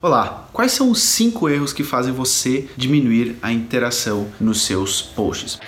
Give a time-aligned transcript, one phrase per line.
[0.00, 5.58] Olá, quais são os 5 erros que fazem você diminuir a interação nos seus posts?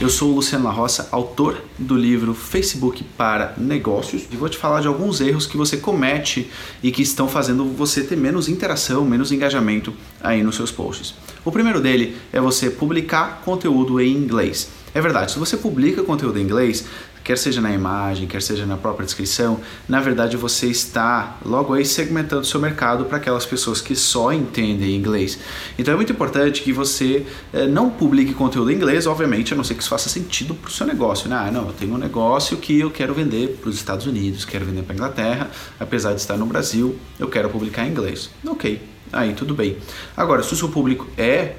[0.00, 4.56] Eu sou o Luciano La Roça, autor do livro Facebook para Negócios, e vou te
[4.56, 6.48] falar de alguns erros que você comete
[6.80, 11.16] e que estão fazendo você ter menos interação, menos engajamento aí nos seus posts.
[11.44, 14.68] O primeiro dele é você publicar conteúdo em inglês.
[14.94, 16.86] É verdade, se você publica conteúdo em inglês,
[17.28, 21.84] quer seja na imagem, quer seja na própria descrição, na verdade você está logo aí
[21.84, 25.38] segmentando seu mercado para aquelas pessoas que só entendem inglês.
[25.78, 29.62] Então é muito importante que você eh, não publique conteúdo em inglês, obviamente, a não
[29.62, 31.28] ser que isso faça sentido para o seu negócio.
[31.28, 31.36] Né?
[31.36, 34.64] Ah, não, eu tenho um negócio que eu quero vender para os Estados Unidos, quero
[34.64, 38.30] vender para a Inglaterra, apesar de estar no Brasil, eu quero publicar em inglês.
[38.46, 38.80] Ok,
[39.12, 39.76] aí tudo bem.
[40.16, 41.56] Agora, se o seu público é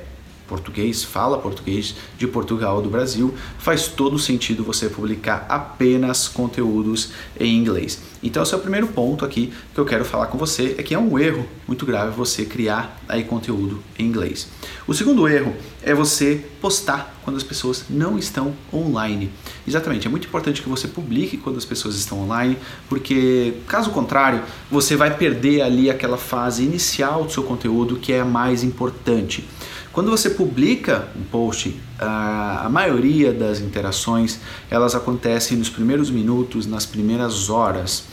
[0.49, 7.55] português, fala português de Portugal, do Brasil, faz todo sentido você publicar apenas conteúdos em
[7.55, 8.01] inglês.
[8.21, 10.93] Então, esse é o primeiro ponto aqui que eu quero falar com você, é que
[10.93, 14.47] é um erro muito grave você criar aí conteúdo em inglês.
[14.87, 19.29] O segundo erro é você postar quando as pessoas não estão online.
[19.67, 22.57] Exatamente, é muito importante que você publique quando as pessoas estão online,
[22.89, 28.21] porque caso contrário, você vai perder ali aquela fase inicial do seu conteúdo que é
[28.21, 29.47] a mais importante.
[29.93, 34.39] Quando você publica um post, a maioria das interações
[34.71, 38.05] elas acontecem nos primeiros minutos, nas primeiras horas.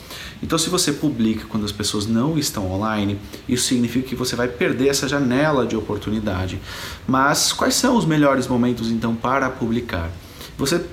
[0.43, 4.49] Então, se você publica quando as pessoas não estão online, isso significa que você vai
[4.49, 6.61] perder essa janela de oportunidade.
[7.07, 10.11] Mas quais são os melhores momentos então para publicar?
[10.59, 10.85] Você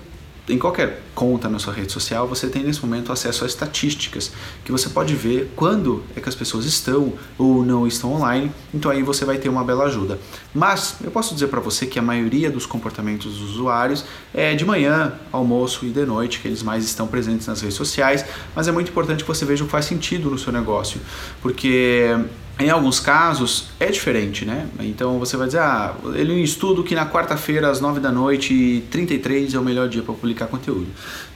[0.49, 4.31] em qualquer conta na sua rede social, você tem nesse momento acesso a estatísticas
[4.65, 8.51] que você pode ver quando é que as pessoas estão ou não estão online.
[8.73, 10.19] Então aí você vai ter uma bela ajuda.
[10.53, 14.65] Mas eu posso dizer para você que a maioria dos comportamentos dos usuários é de
[14.65, 18.25] manhã, almoço e de noite que eles mais estão presentes nas redes sociais.
[18.53, 20.99] Mas é muito importante que você veja o que faz sentido no seu negócio,
[21.41, 22.09] porque
[22.59, 24.67] em alguns casos é diferente, né?
[24.79, 28.81] Então você vai dizer, ah, ele estudo que na quarta-feira às 9 da noite e
[28.91, 30.87] 33 é o melhor dia para publicar conteúdo.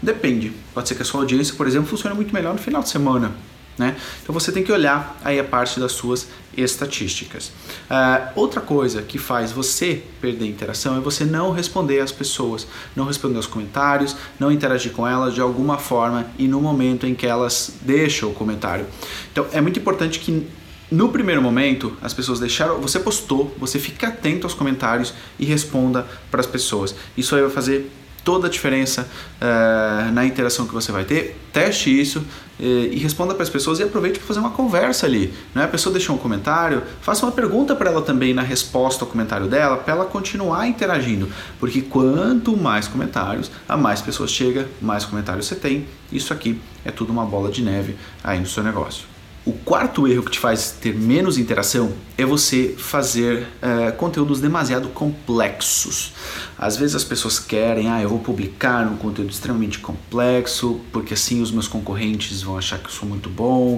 [0.01, 0.53] Depende.
[0.73, 3.31] Pode ser que a sua audiência, por exemplo, funcione muito melhor no final de semana.
[3.77, 3.95] Né?
[4.23, 7.51] Então você tem que olhar aí a parte das suas estatísticas.
[7.89, 13.05] Uh, outra coisa que faz você perder interação é você não responder às pessoas, não
[13.05, 17.27] responder aos comentários, não interagir com elas de alguma forma e no momento em que
[17.27, 18.87] elas deixam o comentário.
[19.31, 20.47] Então é muito importante que
[20.89, 22.79] no primeiro momento, as pessoas deixaram.
[22.79, 26.95] Você postou, você fica atento aos comentários e responda para as pessoas.
[27.17, 27.91] Isso aí vai fazer
[28.27, 29.07] toda a diferença
[29.41, 31.39] uh, na interação que você vai ter.
[31.53, 35.33] Teste isso uh, e responda para as pessoas e aproveite para fazer uma conversa ali.
[35.55, 35.63] Né?
[35.63, 39.47] A pessoa deixou um comentário, faça uma pergunta para ela também na resposta ao comentário
[39.47, 41.29] dela, para ela continuar interagindo.
[41.57, 45.85] Porque quanto mais comentários, a mais pessoas chega, mais comentários você tem.
[46.11, 49.16] Isso aqui é tudo uma bola de neve aí no seu negócio.
[49.47, 54.89] O quarto erro que te faz ter menos interação é você fazer uh, conteúdos demasiado
[54.89, 56.11] complexos.
[56.57, 61.41] Às vezes as pessoas querem, ah, eu vou publicar um conteúdo extremamente complexo, porque assim
[61.41, 63.75] os meus concorrentes vão achar que eu sou muito bom,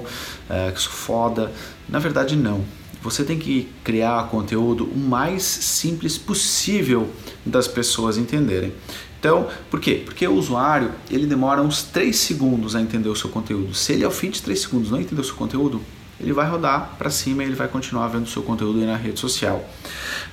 [0.50, 1.52] uh, que sou foda.
[1.88, 2.66] Na verdade, não.
[3.04, 7.08] Você tem que criar conteúdo o mais simples possível
[7.46, 8.74] das pessoas entenderem.
[9.20, 10.02] Então, por quê?
[10.06, 13.76] Porque o usuário ele demora uns 3 segundos a entender o seu conteúdo.
[13.76, 15.82] Se ele ao fim de 3 segundos não entender o seu conteúdo,
[16.20, 19.20] ele vai rodar para cima e ele vai continuar vendo seu conteúdo aí na rede
[19.20, 19.64] social.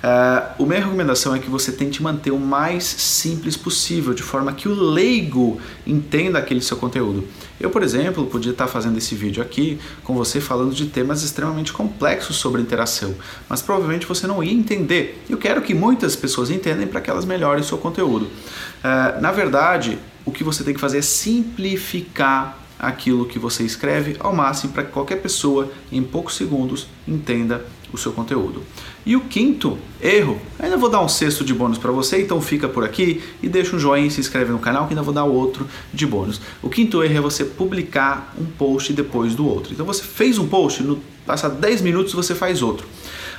[0.03, 4.53] Uh, a minha recomendação é que você tente manter o mais simples possível, de forma
[4.53, 7.27] que o leigo entenda aquele seu conteúdo.
[7.61, 11.73] Eu, por exemplo, podia estar fazendo esse vídeo aqui com você falando de temas extremamente
[11.73, 13.15] complexos sobre interação,
[13.49, 15.23] mas provavelmente você não ia entender.
[15.29, 18.27] Eu quero que muitas pessoas entendam para que elas melhorem o seu conteúdo.
[18.27, 24.17] Uh, na verdade, o que você tem que fazer é simplificar aquilo que você escreve
[24.21, 28.63] ao máximo para que qualquer pessoa em poucos segundos entenda o seu conteúdo.
[29.05, 32.69] E o quinto erro, ainda vou dar um sexto de bônus para você, então fica
[32.69, 35.67] por aqui e deixa um joinha se inscreve no canal que ainda vou dar outro
[35.95, 36.41] de bônus.
[36.63, 39.73] O quinto erro é você publicar um post depois do outro.
[39.73, 42.87] Então você fez um post, no passar 10 minutos você faz outro.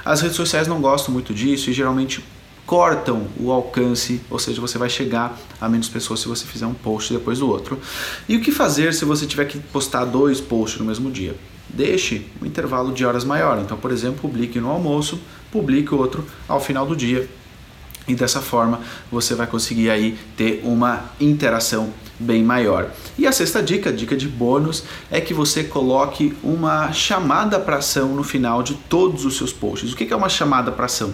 [0.03, 2.23] As redes sociais não gostam muito disso e geralmente
[2.67, 6.73] cortam o alcance, ou seja, você vai chegar a menos pessoas se você fizer um
[6.73, 7.79] post depois do outro.
[8.27, 11.33] E o que fazer se você tiver que postar dois posts no mesmo dia?
[11.69, 13.57] Deixe um intervalo de horas maior.
[13.59, 15.17] Então, por exemplo, publique no almoço,
[15.49, 17.29] publique outro ao final do dia
[18.07, 18.79] e dessa forma
[19.11, 22.89] você vai conseguir aí ter uma interação bem maior.
[23.17, 28.15] E a sexta dica, dica de bônus, é que você coloque uma chamada para ação
[28.15, 29.93] no final de todos os seus posts.
[29.93, 31.13] O que é uma chamada para ação?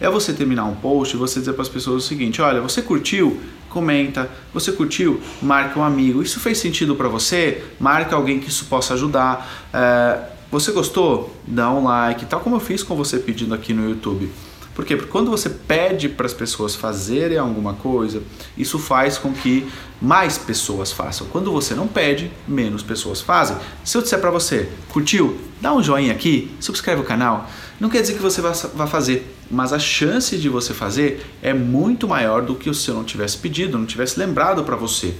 [0.00, 2.82] É você terminar um post e você dizer para as pessoas o seguinte: olha, você
[2.82, 3.40] curtiu?
[3.68, 4.28] Comenta.
[4.52, 5.20] Você curtiu?
[5.40, 6.22] Marca um amigo.
[6.22, 7.62] Isso fez sentido para você?
[7.78, 9.68] Marca alguém que isso possa ajudar.
[9.72, 10.18] É,
[10.50, 11.36] você gostou?
[11.46, 14.28] Dá um like, tal como eu fiz com você pedindo aqui no YouTube.
[14.74, 14.96] Por quê?
[14.96, 18.22] Porque quando você pede para as pessoas fazerem alguma coisa,
[18.56, 19.66] isso faz com que
[20.00, 21.26] mais pessoas façam.
[21.26, 23.56] Quando você não pede, menos pessoas fazem.
[23.84, 25.36] Se eu disser para você, curtiu?
[25.60, 27.50] Dá um joinha aqui, subscreve o canal.
[27.78, 32.06] Não quer dizer que você vai fazer, mas a chance de você fazer é muito
[32.06, 35.14] maior do que se eu não tivesse pedido, não tivesse lembrado para você.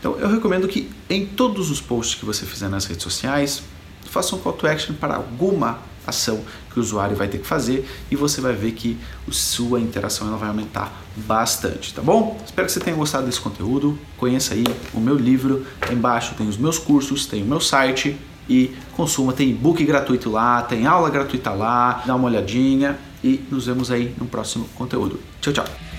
[0.00, 3.62] Então eu recomendo que em todos os posts que você fizer nas redes sociais,
[4.08, 6.40] faça um call to action para alguma ação
[6.72, 8.98] que o usuário vai ter que fazer e você vai ver que
[9.30, 12.40] sua interação ela vai aumentar bastante, tá bom?
[12.44, 13.98] Espero que você tenha gostado desse conteúdo.
[14.16, 14.64] Conheça aí
[14.94, 18.16] o meu livro, embaixo tem os meus cursos, tem o meu site
[18.48, 23.66] e consuma, tem e-book gratuito lá, tem aula gratuita lá, dá uma olhadinha e nos
[23.66, 25.20] vemos aí no próximo conteúdo.
[25.40, 25.97] Tchau, tchau.